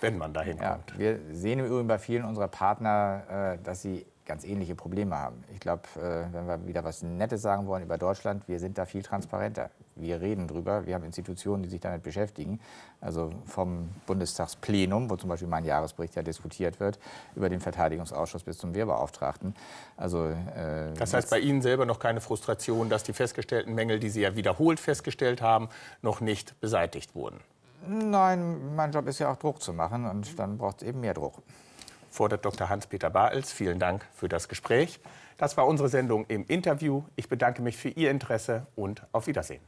wenn 0.00 0.16
man 0.16 0.32
dahin 0.32 0.58
ja, 0.58 0.74
kommt. 0.74 0.96
Wir 0.96 1.18
sehen 1.32 1.58
im 1.58 1.66
Übrigen 1.66 1.88
bei 1.88 1.98
vielen 1.98 2.24
unserer 2.24 2.46
Partner, 2.46 3.56
äh, 3.58 3.64
dass 3.64 3.82
sie 3.82 4.06
ganz 4.28 4.44
ähnliche 4.44 4.76
Probleme 4.76 5.16
haben. 5.16 5.42
Ich 5.52 5.58
glaube, 5.58 5.82
äh, 5.96 6.32
wenn 6.32 6.46
wir 6.46 6.66
wieder 6.66 6.84
was 6.84 7.02
Nettes 7.02 7.42
sagen 7.42 7.66
wollen 7.66 7.82
über 7.82 7.98
Deutschland, 7.98 8.46
wir 8.46 8.60
sind 8.60 8.78
da 8.78 8.84
viel 8.84 9.02
transparenter. 9.02 9.70
Wir 9.96 10.20
reden 10.20 10.46
drüber. 10.46 10.86
Wir 10.86 10.94
haben 10.94 11.02
Institutionen, 11.02 11.64
die 11.64 11.68
sich 11.68 11.80
damit 11.80 12.04
beschäftigen. 12.04 12.60
Also 13.00 13.30
vom 13.46 13.88
Bundestagsplenum, 14.06 15.10
wo 15.10 15.16
zum 15.16 15.30
Beispiel 15.30 15.48
mein 15.48 15.64
Jahresbericht 15.64 16.14
ja 16.14 16.22
diskutiert 16.22 16.78
wird, 16.78 17.00
über 17.34 17.48
den 17.48 17.58
Verteidigungsausschuss 17.58 18.44
bis 18.44 18.58
zum 18.58 18.74
Wehrbeauftragten. 18.74 19.56
Also, 19.96 20.26
äh, 20.26 20.92
das 20.96 21.14
heißt 21.14 21.30
bei 21.30 21.40
Ihnen 21.40 21.62
selber 21.62 21.86
noch 21.86 21.98
keine 21.98 22.20
Frustration, 22.20 22.88
dass 22.88 23.02
die 23.02 23.14
festgestellten 23.14 23.74
Mängel, 23.74 23.98
die 23.98 24.10
Sie 24.10 24.20
ja 24.20 24.36
wiederholt 24.36 24.78
festgestellt 24.78 25.42
haben, 25.42 25.68
noch 26.02 26.20
nicht 26.20 26.60
beseitigt 26.60 27.14
wurden? 27.14 27.40
Nein, 27.86 28.74
mein 28.76 28.92
Job 28.92 29.06
ist 29.06 29.18
ja 29.18 29.32
auch 29.32 29.36
Druck 29.36 29.62
zu 29.62 29.72
machen 29.72 30.04
und 30.04 30.38
dann 30.38 30.58
braucht 30.58 30.82
es 30.82 30.88
eben 30.88 31.00
mehr 31.00 31.14
Druck. 31.14 31.42
Fordert 32.10 32.44
Dr. 32.44 32.68
Hans-Peter 32.68 33.10
Bartels. 33.10 33.52
Vielen 33.52 33.78
Dank 33.78 34.06
für 34.12 34.28
das 34.28 34.48
Gespräch. 34.48 35.00
Das 35.36 35.56
war 35.56 35.66
unsere 35.66 35.88
Sendung 35.88 36.26
im 36.26 36.44
Interview. 36.46 37.04
Ich 37.16 37.28
bedanke 37.28 37.62
mich 37.62 37.76
für 37.76 37.90
Ihr 37.90 38.10
Interesse 38.10 38.66
und 38.74 39.02
auf 39.12 39.26
Wiedersehen. 39.26 39.62